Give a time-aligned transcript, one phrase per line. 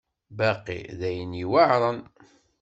[0.37, 1.99] Baqi d ayen yuεren.